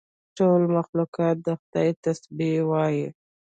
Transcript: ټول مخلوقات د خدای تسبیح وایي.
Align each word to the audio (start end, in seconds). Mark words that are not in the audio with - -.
ټول 0.37 0.61
مخلوقات 0.77 1.35
د 1.45 1.47
خدای 1.61 1.89
تسبیح 2.03 2.57
وایي. 2.69 3.07